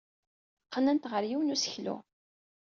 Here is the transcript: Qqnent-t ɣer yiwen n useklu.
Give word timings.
Qqnent-t 0.73 1.09
ɣer 1.11 1.23
yiwen 1.29 1.47
n 1.51 1.53
useklu. 1.55 1.95